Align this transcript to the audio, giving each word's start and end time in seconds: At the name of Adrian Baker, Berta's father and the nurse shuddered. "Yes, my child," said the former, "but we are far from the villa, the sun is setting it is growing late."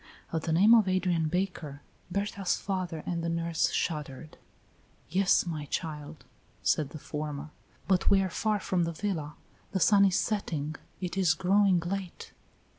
At 0.33 0.41
the 0.41 0.51
name 0.51 0.73
of 0.73 0.87
Adrian 0.87 1.27
Baker, 1.27 1.83
Berta's 2.09 2.57
father 2.57 3.03
and 3.05 3.23
the 3.23 3.29
nurse 3.29 3.69
shuddered. 3.69 4.39
"Yes, 5.11 5.45
my 5.45 5.65
child," 5.65 6.25
said 6.63 6.89
the 6.89 6.97
former, 6.97 7.51
"but 7.87 8.09
we 8.09 8.19
are 8.23 8.27
far 8.31 8.59
from 8.59 8.85
the 8.85 8.93
villa, 8.93 9.35
the 9.73 9.79
sun 9.79 10.03
is 10.05 10.17
setting 10.17 10.75
it 11.01 11.17
is 11.17 11.35
growing 11.35 11.79
late." 11.81 12.31